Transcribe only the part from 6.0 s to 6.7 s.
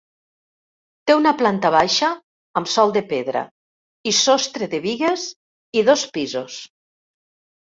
pisos.